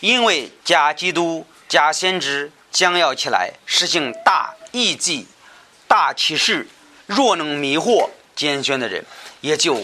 [0.00, 5.28] 因为假基督、假先知将要起来，实行大异迹、
[5.86, 6.66] 大启示，
[7.06, 9.04] 若能迷惑拣选的人，
[9.42, 9.80] 也就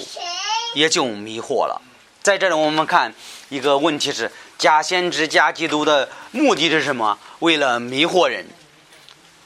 [0.75, 1.81] 也就迷惑了。”
[2.21, 3.15] 在这里，我们看
[3.49, 7.17] 一个问题是：假先知、假基督的目的是什么？
[7.39, 8.45] 为了迷惑人。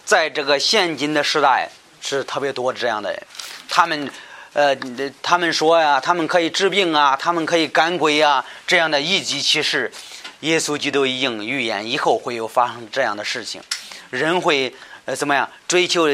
[0.05, 1.69] 在这个现今的时代，
[2.01, 3.23] 是特别多这样的人，
[3.69, 4.11] 他们，
[4.53, 4.77] 呃，
[5.23, 9.91] 他们说呀，他们可以治病啊，他们可以赶鬼啊，这样的一级其实，
[10.41, 13.63] 耶稣基督已经预言以后会有发生这样的事情，
[14.11, 14.75] 人会
[15.07, 16.07] 呃怎么样追求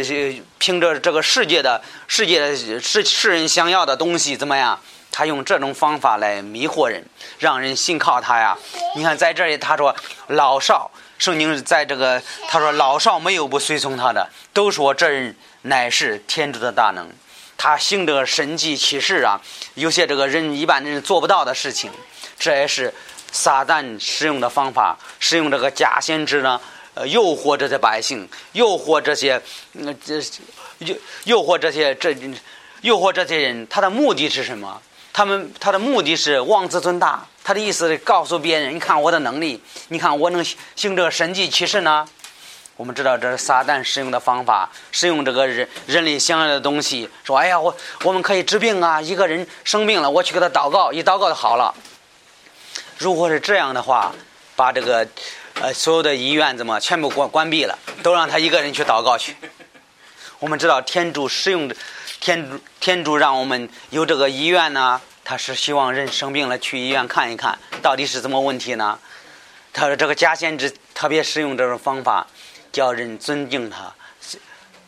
[0.59, 4.79] 凭着这个世界的世界的世世人想要的东西怎么样？
[5.13, 7.05] 他用这种方法来迷惑人，
[7.41, 8.57] 让人信靠他呀。
[8.95, 9.95] 你看在这里他说
[10.29, 10.89] 老少。
[11.21, 17.07] 圣经在这个他说老少没有不随从他的，都说这人乃是天主的大能，
[17.59, 19.39] 他行这个神迹启示啊，
[19.75, 21.91] 有些这个人一般人做不到的事情，
[22.39, 22.93] 这也是
[23.31, 26.59] 撒旦使用的方法，使用这个假先知呢，
[26.95, 29.39] 呃，诱惑这些百姓，诱惑这些，
[29.75, 30.19] 嗯，这
[30.79, 32.17] 诱诱惑这些这，
[32.81, 34.81] 诱惑这些人，他的目的是什么？
[35.13, 37.27] 他们他的目的是妄自尊大。
[37.51, 40.45] 他的意思是告诉别人：“你看我的能力，你看我能
[40.77, 42.07] 行这个神迹奇事呢。”
[42.79, 49.03] 我们知道这是撒旦使用的方法，使用这个人人类想要的东西，说：“哎呀，我我们可以治病啊！
[49.03, 51.75] 一个人生病了，我去给他祷告，一祷告就好了。”
[52.99, 54.15] 如果是这样的话，
[54.55, 55.05] 把这个
[55.61, 59.35] 呃所有的医院怎么全部关关闭了，都让他一个人去祷告去。
[60.39, 61.69] 我们知道天主使用
[62.21, 65.01] 天主天主让我们有这个医院呢。
[65.31, 68.99] 他是希望人生病了去医院看一看，到底是怎么问题呢？
[69.73, 72.27] 他说这个加先知特别使用这种方法，
[72.73, 73.95] 叫人尊敬他，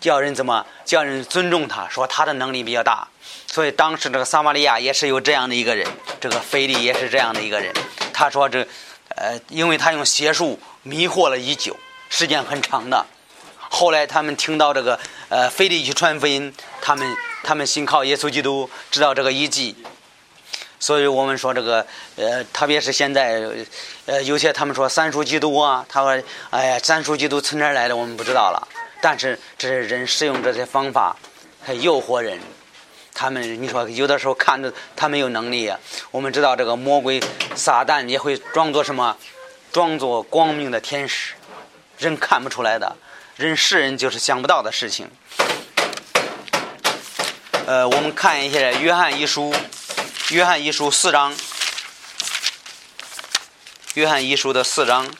[0.01, 3.07] 叫人怎么叫人尊重他，说他的能力比较大。
[3.47, 5.87] 所以当时这个撒玛利亚也是有这样的一个人，
[6.21, 7.73] 这个腓力也是这样的一个人。
[8.13, 8.67] 他说这，
[9.15, 11.77] 呃，因为他用邪术迷惑了已久，
[12.11, 13.07] 时间很长的。
[13.71, 19.77] 后来他们听到这个，呃，腓力去传福音，他们他们信靠耶稣基督，知道这个遗迹。
[20.83, 23.41] 所以我们说这个，呃，特别是现在，
[24.07, 28.67] 呃，有些他们说三书基督啊，他说，哎呀，三书基督从哪来的，我们不知道了。
[29.01, 31.15] 但是这些人使用这些方法，
[31.67, 32.37] 来诱惑人。
[33.15, 35.73] 他们，你说有的时候看着他们有能力，
[36.11, 37.23] 我们知道这个魔鬼
[37.55, 39.17] 撒旦也会装作什么，
[39.71, 41.35] 装作光明的天使，
[41.97, 42.97] 人看不出来的，
[43.37, 45.09] 人世人就是想不到的事情。
[47.67, 49.53] 呃，我们看一下《约翰一书》。
[50.33, 51.37] 约翰一书四章，
[53.93, 55.15] 约翰一书的四章，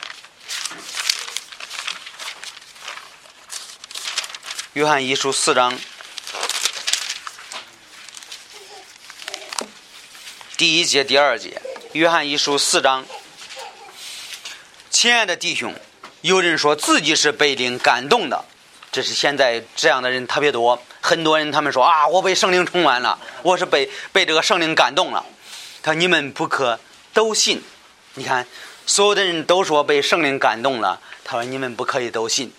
[4.73, 5.79] 约翰一书四章，
[10.57, 13.05] 第一节、第二节，约翰一书四章。
[14.89, 15.75] 亲爱的弟兄，
[16.21, 18.45] 有人说自己是被灵感动的，
[18.91, 20.83] 这是现在这样的人特别多。
[21.13, 25.23] 很多人他们说啊，我被圣灵充满了，我是被被这个圣灵感动了。
[25.83, 26.79] 他说你们不可
[27.13, 27.61] 都信，
[28.15, 28.47] 你看
[28.87, 30.99] 所有的人都说被圣灵感动了。
[31.23, 32.51] 他说你们不可以都信，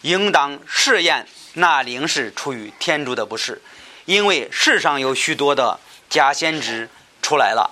[0.00, 3.60] 应当试验那灵是出于天主的不是，
[4.06, 6.88] 因为世上有许多的假先知
[7.20, 7.70] 出来了。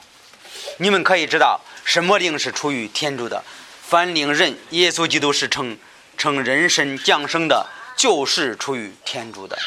[0.77, 3.43] 你们可以知道什么灵是出于天主的，
[3.81, 5.79] 凡灵人耶稣基督是称
[6.19, 9.59] 称人身降生的，就是出于天主的。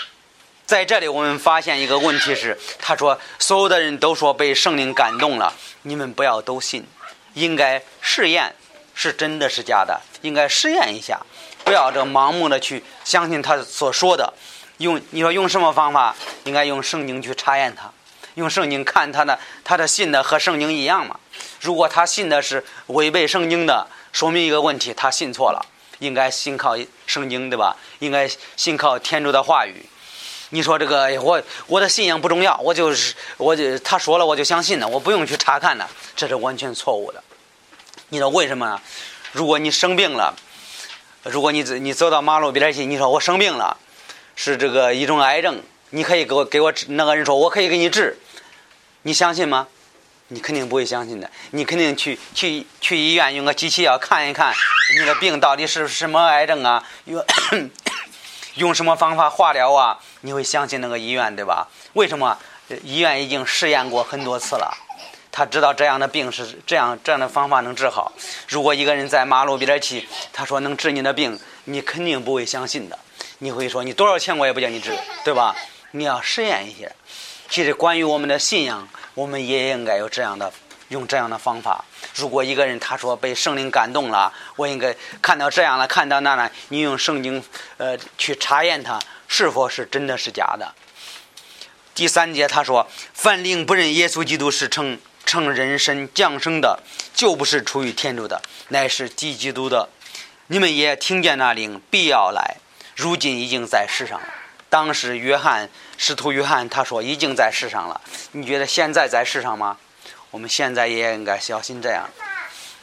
[0.71, 6.87] 在这里，我们发现一个问题是，他说所有的人都说被圣灵感动了，你们不要都信，
[7.33, 8.55] 应该试验
[8.95, 11.19] 是真的是假的，应该试验一下，
[11.65, 14.33] 不要这盲目的去相信他所说的。
[14.77, 16.15] 用你说用什么方法？
[16.45, 17.91] 应该用圣经去查验他，
[18.35, 21.19] 用圣经看他的他的信的和圣经一样吗？
[21.59, 25.65] 如果他信的是违背圣经的，说明一个问题，他信错了。
[25.99, 27.75] 应该信靠圣经，对吧？
[27.99, 29.85] 应该信靠天主的话语。
[30.53, 37.23] 你说这个，我我的信仰不重要，我就是我就他说了我就相信了，我不用去查看了，这是完全错误的。
[38.09, 38.79] 你说为什么呢？
[39.31, 40.35] 如果你生病了，
[41.23, 43.77] 如果你你走到马路边去，你说我生病了，
[44.35, 45.61] 是这个一种癌症，
[45.91, 46.73] 你可以给我给我。
[46.87, 48.19] 那个人说我可以给你治，
[49.03, 49.67] 你相信吗？
[50.27, 51.29] 你肯定不会相信的。
[51.51, 54.53] 你肯定去去去医院用个机器要看一看
[54.99, 56.83] 你的病到底是什么癌症啊？
[57.05, 57.23] 用
[58.55, 59.99] 用什么方法化疗啊？
[60.21, 61.67] 你会相信那个医院对吧？
[61.93, 62.37] 为什么？
[62.83, 64.73] 医院已经试验过很多次了，
[65.29, 68.13] 他知道这样的病是这样这样的方法能治好。
[68.47, 72.97] 如果一个人在马路边去，他说能治你的病，你肯定不会相信的。
[73.39, 75.53] 你会说你多少钱我也不叫你治， 对吧？
[75.91, 76.89] 你要实验一下。
[77.49, 80.53] 其实关于我们的信仰，我们也应该有这样的
[80.91, 81.83] 用这样的方法。
[82.15, 87.43] 如果一个人他说被圣灵感动了，我应该看到这样了，看到那了，你用圣经
[87.77, 90.73] 呃去查验他是否是真的是假的。
[91.95, 96.81] 第三节他说：“凡灵不认耶稣基督是成成人身降生的，
[97.13, 99.89] 就不是出于天主的，乃是敌基督的。
[100.47, 102.57] 你们也听见那灵必要来，
[102.95, 104.27] 如今已经在世上了。
[104.69, 107.99] 当时约翰使徒约翰他说已经在世上了。
[108.31, 109.77] 你觉得现在在世上吗？
[110.31, 112.09] 我们现在也应该小心这样。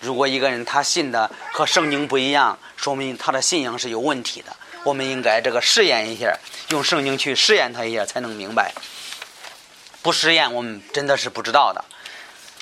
[0.00, 4.54] 如果一个人他信的和圣经不一样，说明他的信仰是有问题的。
[4.84, 8.72] 我们应该这个试验一下，用圣经去试验他一下，才能明白。”
[10.00, 11.84] 不试验，我们真的是不知道的。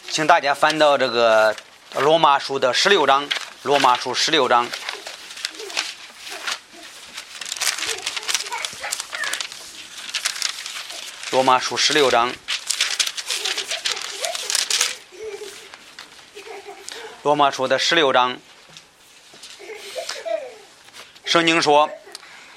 [0.08, 1.54] 请大家翻到这个
[1.96, 3.28] 罗马书的十六章，
[3.62, 4.66] 罗马书十六章，
[11.30, 12.32] 罗马书十六章，
[17.26, 18.38] 罗马书的十六章，
[21.24, 21.90] 圣经说，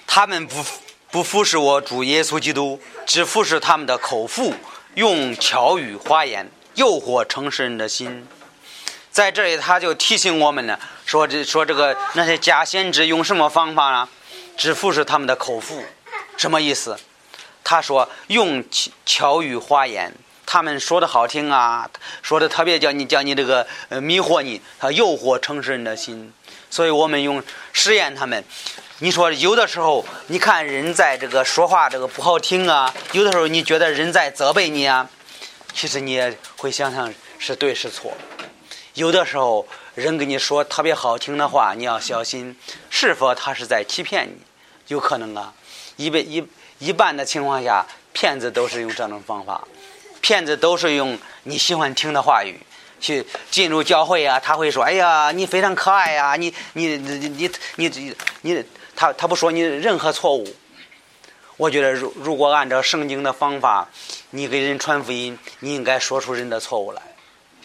[0.05, 0.63] 他们不
[1.09, 4.53] 不服侍我主耶稣基督，只服侍他们的口腹。
[4.93, 8.27] 用巧语花言诱惑诚实人的心，
[9.09, 14.07] 在这里他就提醒我们呢，说这说这个那些假先知用什么方法呢？
[14.55, 15.83] 只服侍他们的口腹，
[16.37, 16.95] 什么意思？
[17.63, 18.63] 他说用
[19.03, 20.13] 巧语花言，
[20.51, 21.87] 他们说的好听啊，
[22.23, 26.33] 说的特别叫你叫你这个呃迷惑你，他诱惑城市人的心，
[26.71, 28.43] 所以我们用实验他们。
[28.97, 35.07] 你说有的时候，你看人在这个说话这个不好听啊，有的时候你觉得人在责备你啊，
[35.71, 38.11] 其实你也会想想是对是错。
[38.95, 42.57] 有的时候人跟你说特别好听的话，你要小心
[42.89, 44.37] 是否他是在欺骗你，
[44.87, 45.53] 有可能啊。
[45.95, 46.43] 一般一
[46.79, 49.67] 一般的情况下，骗子都是用这种方法，
[50.21, 52.59] 骗子都是用你喜欢听的话语
[52.99, 60.45] 去进入教会啊，他会说：“哎呀，你非常可爱呀，你你你你你你。”他他不说你任何错误，
[61.55, 63.87] 我觉得如如果按照圣经的方法，
[64.31, 67.01] 你给人传福音，你应该说出人的错误来，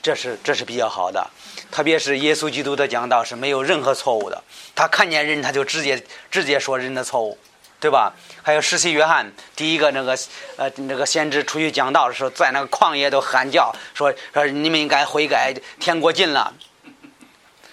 [0.00, 1.28] 这是这是比较好的。
[1.72, 4.44] 特别是耶稣基督的讲道是没有任何错误的，
[4.76, 7.36] 他看见人他就直接直接说人的错误，
[7.80, 8.14] 对吧？
[8.42, 10.18] 还有施洗约翰第一个那个
[10.56, 16.54] 呃那个先知出去讲道的时候，在那个旷野都喊叫说说你们应该悔改，天国近了。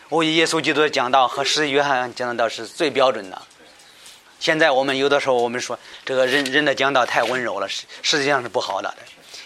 [0.09, 3.41] 我以耶稣基督的讲道和施洗约翰讲的道是最标准的。
[4.39, 8.93] 现在我们有的时候，我们说这个人人的讲道太温柔了，实实际上是不好的。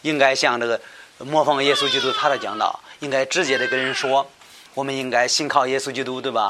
[0.01, 0.79] 应该像这个
[1.19, 4.27] 模仿耶稣基督他的讲道，应该直接的跟人说，
[4.73, 6.47] 我们应该信靠耶稣基督，对吧？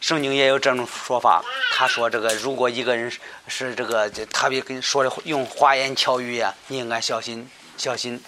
[0.00, 3.12] 圣经也有这种说法，他说这个如果一个人
[3.46, 8.22] 是这个特别跟说的用花言巧语呀，你应该小心小心。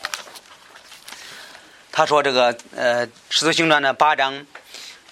[1.92, 4.46] 他说这个呃《使徒行传》的八章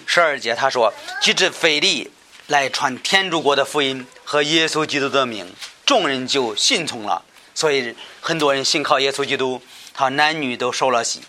[0.06, 2.10] 十二节，他说：“即至腓力。”
[2.48, 5.52] 来传天主国的福音和耶稣基督的名，
[5.84, 7.22] 众人就信从了。
[7.54, 9.60] 所以很多人信靠耶稣基督，
[9.92, 11.20] 他男女都受了洗，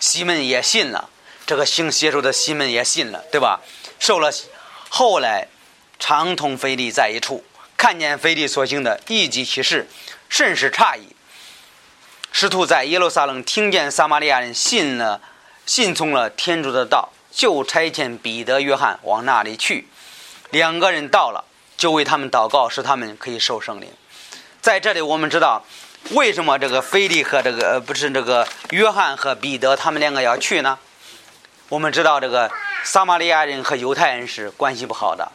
[0.00, 1.10] 西门也信了。
[1.44, 3.60] 这个行邪术的西门也信了，对吧？
[3.98, 4.32] 受了，
[4.94, 5.48] 后来
[5.98, 7.42] 常同腓力在一处，
[7.78, 9.88] 看见腓力所行的异迹奇事，
[10.28, 11.16] 甚是诧异。
[12.30, 15.22] 使徒在耶路撒冷听见撒玛利亚人信了，
[15.64, 19.88] 信从了天主的道，就差遣彼得、约翰往那里去。
[20.50, 21.46] 两个人到了，
[21.78, 23.88] 就为他们祷告，使他们可以受圣灵。
[24.60, 25.64] 在这里，我们知道
[26.10, 30.78] 为什么这个腓力和这个呃不是这个约翰和彼得他们两个要去呢？
[31.72, 32.50] 我们知道这个
[32.84, 35.26] 撒玛利亚人和犹太人是关系不好的，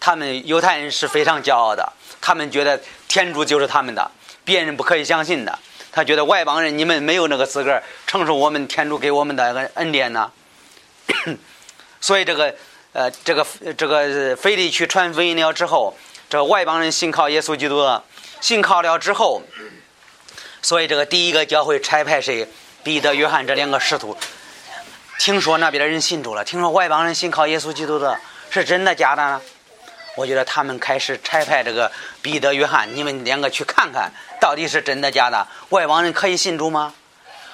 [0.00, 4.10] 他们犹太人是非常骄傲的，他们觉得天主就是他们的，
[4.44, 5.56] 别人不可以相信的。
[5.92, 10.32] 他觉得外邦人你们没有那个资格承受我们天主给我们的恩恩典呢。
[12.00, 12.52] 所以这个。
[12.92, 13.44] 呃，这个
[13.76, 15.96] 这个腓力去传福音了之后，
[16.30, 18.04] 这外邦人信靠耶稣基督了，
[18.40, 19.42] 信靠了之后，
[20.62, 22.48] 所以这个第一个教会差派谁？
[22.84, 24.16] 彼得、约翰这两个使徒。
[25.18, 28.18] 听说那边的人信主了，听说外邦人信靠耶稣基督的，
[28.50, 29.40] 是真的假的呢？
[30.16, 31.90] 我觉得他们开始差派这个
[32.22, 36.94] 彼得、约翰，你们两个去看看到底是真的假的，外邦人可以信主吗？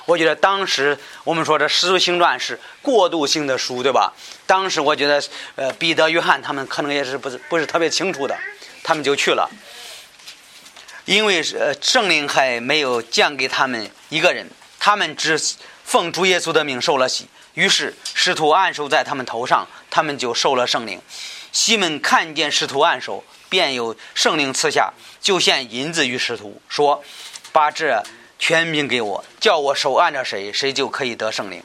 [0.06, 4.12] 我觉得当时我们说这《使徒行传》是过渡性的书，对吧？
[4.46, 5.22] 当时我觉得，
[5.54, 8.36] 呃，彼得、约翰他们可能也是不是不是特别清楚的，
[8.82, 9.48] 他们就去了，
[11.04, 14.50] 因为呃圣灵还没有降给他们一个人，
[14.80, 15.38] 他们只
[15.84, 21.00] 奉主耶稣的命受了洗，于是使徒按手在他们头上，他们就受了圣灵。
[21.52, 27.02] 西门看见使徒按手，便有圣灵赐下，就献银子于使徒，说
[27.52, 28.02] ：“把这。”
[28.42, 31.62] 全凭给我，叫我手按着谁，谁就可以得圣灵。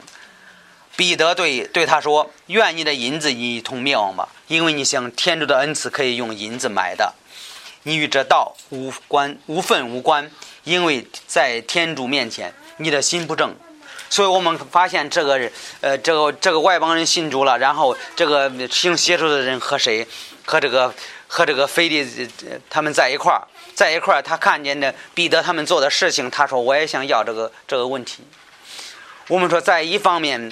[0.94, 7.14] 彼得对对他说：“愿你的银子一同灭亡吧，因为你想天主的恩赐可以用银子买的。
[7.84, 10.30] 你与这道无关无分无关，
[10.64, 13.56] 因为在天主面前你的心不正。
[14.08, 15.50] 所以我们发现这个
[15.80, 20.06] 呃这个这个外邦人信主了，然后这个行邪术的人和谁
[20.44, 20.92] 和这个
[21.26, 22.28] 和这个菲利
[22.70, 23.42] 他们在一块儿。”
[23.76, 28.24] 在一块儿，他看见的彼得他们做的事情，他说：“我也想要这个这个问题。”
[29.28, 30.50] 我们说，在一方面，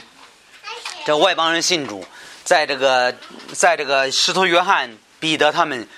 [1.07, 2.07] 这外邦人信主，
[2.45, 3.17] 在这个，
[3.55, 5.89] 在这个使徒约翰、彼得他们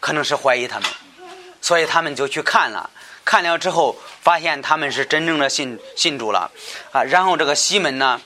[0.00, 0.90] 可能是怀疑他们，
[1.60, 2.90] 所以他们就去看了。
[3.32, 6.50] 看了之后，发现他们是真正的信信主了
[6.90, 7.02] 啊。
[7.04, 8.20] 然后这个西门呢，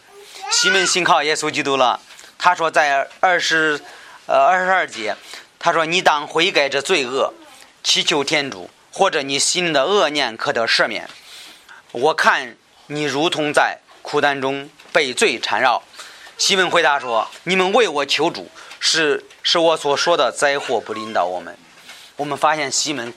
[0.51, 2.01] 西门信靠耶稣基督了。
[2.37, 3.81] 他说，在二十
[4.27, 5.15] 呃二十二节，
[5.61, 7.33] 他说：“你当悔改这罪恶。”
[7.85, 11.09] 祈求天主，或者你心的恶念可得赦免。
[11.93, 12.57] 我看
[12.89, 15.85] 你如同在苦难中被罪缠绕。
[16.37, 18.51] 西门回答说：“你们为我求主，
[18.81, 21.57] 是是我所说的灾祸不临到我们。”
[22.17, 23.13] 我们发现西门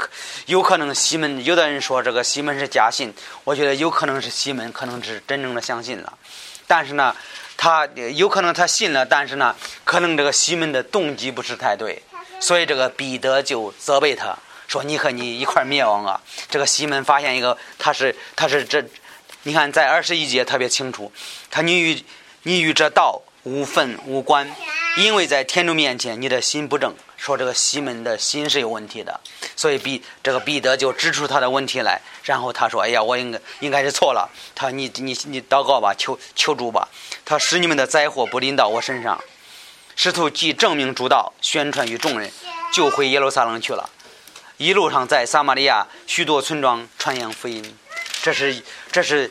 [0.46, 6.18] 有可能西门，有的人说这个西门是假信，我觉得有可能是西门可能是真正的相信了。
[6.68, 7.16] 但是呢，
[7.58, 12.04] 他有可能他信了，但是呢，可能这个西门的动机不是太对，
[12.40, 14.38] 所以这个彼得就责备他。
[14.68, 16.22] 说你和你一块灭亡啊！
[16.48, 18.84] 这个西门发现一个，他是他是这，
[19.42, 21.12] 你看在二十一节特别清楚，
[21.50, 22.04] 他你与
[22.44, 24.48] 你与这道无分无关，
[24.98, 26.94] 因为在天主面前你的心不正。
[27.20, 29.20] 说这个西门的心是有问题的，
[29.56, 36.88] 所以彼这个彼得就指出他的问题来，然后他说：“哎呀，我应该应该是错了。”他说你你你祷告吧，求求助吧，
[37.26, 39.22] 他使你们的灾祸不临到我身上。
[39.98, 42.32] 师徒既证明主道，宣传于众人，
[42.74, 43.90] 就回耶路撒冷去了。
[44.56, 47.78] 一路上在撒玛利亚许多村庄传扬福音，
[48.22, 49.30] 这是这是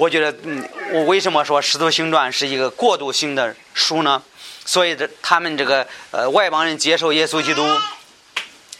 [0.00, 4.22] 我觉得嗯，我为什么说《使徒行传》是一个过渡性的书呢？
[4.64, 7.62] 所以这他们这个呃外邦人接受耶稣基督，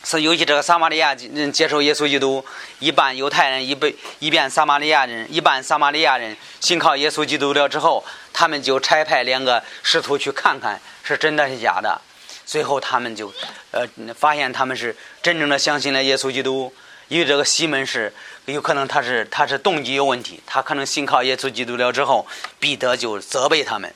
[0.03, 2.43] 是尤其这个撒玛利亚人接受耶稣基督，
[2.79, 8.03] 一半犹太人，一半一半撒玛利亚人，一半撒玛利亚人信靠耶稣基督了之后，
[8.33, 12.01] 他们就差派两个使徒去看看是真的是假的。
[12.47, 13.31] 最后，他们就，
[13.73, 16.73] 呃，发现他们是真正的相信了耶稣基督。
[17.11, 18.13] 因为这个西门是
[18.47, 22.25] 有可能他是他是动机有问题，他可能信靠耶稣基督了之后，
[22.61, 23.93] 彼得就责备他们，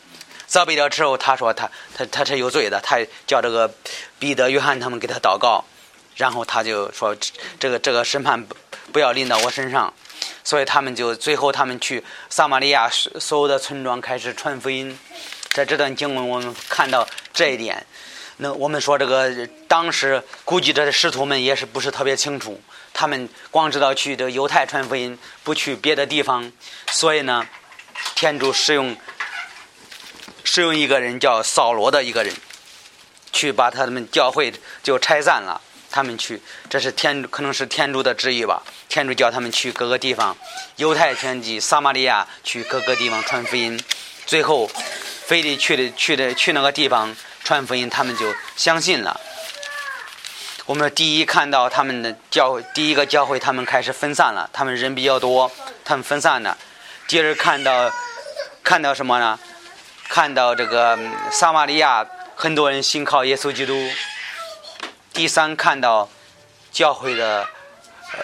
[0.48, 3.72] 责备了之后，他说他他他是有罪的，他叫这个
[4.18, 5.64] 彼得、约翰他们给他祷告，
[6.16, 7.16] 然后他就说
[7.60, 8.44] 这个这个审判
[8.92, 9.94] 不要临到我身上，
[10.42, 14.98] 所以他们就最后他们去撒玛利亚所有的村庄开始传福音。
[15.52, 17.86] 在这段经文我们看到这一点。
[18.38, 22.60] 那我们说这个当时估计这使徒们也是不是特别清楚，
[22.94, 26.50] 他们光知道去这犹太传福音，不去别的地方，
[26.86, 27.46] 所以呢，
[28.14, 28.96] 天主使用
[30.44, 32.32] 使用一个人叫扫罗的一个人，
[33.32, 36.40] 去把他们教会就拆散了，他们去，
[36.70, 40.36] 这是天可能是天主的旨意吧，天主叫他们去各个地方，
[40.76, 43.78] 犹太全集撒玛利亚去各个地方传福音，
[44.24, 44.70] 最后
[45.26, 47.14] 非得去的去的去那个地方。
[47.44, 49.20] 传福音，他们就相信了。
[50.66, 55.50] 我们第一看到他们的教第一个教会，他们开始分散了，他们人比较多，
[55.84, 56.56] 他们分散了。
[57.06, 57.92] 第二看到
[58.62, 59.38] 看到什么呢？
[60.08, 60.98] 看到这个
[61.30, 63.90] 撒玛利亚很多人信靠耶稣基督。
[65.12, 66.08] 第三看到
[66.72, 67.46] 教会的
[68.12, 68.20] 呃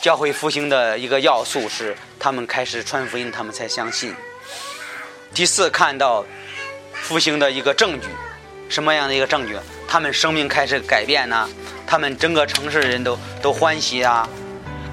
[0.00, 4.14] 教会复兴的一个要素是，他们开始传福音，他们才相信。
[5.34, 6.24] 第四看到
[6.94, 8.08] 复兴的一个证据。
[8.68, 9.56] 什么样的一个证据？
[9.86, 11.48] 他们生命开始改变呢？
[11.86, 14.28] 他们整个城市人都都欢喜啊！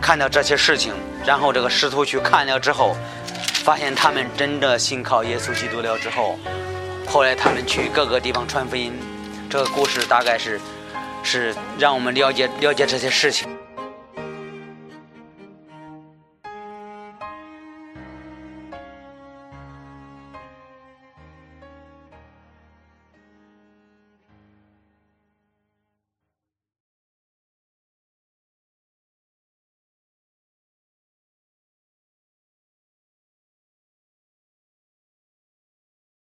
[0.02, 0.94] 看到这些事情，
[1.26, 2.96] 然后这个师徒去看了之后，
[3.64, 6.38] 发现他们真的信靠耶稣基督了之后，
[7.08, 8.94] 后来他们去各个地方传福音。
[9.50, 10.60] 这个故事大概是
[11.24, 13.48] 是让我们了解了解这些事情。